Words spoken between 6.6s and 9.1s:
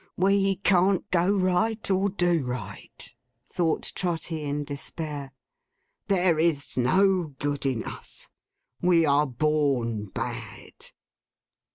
no good in us. We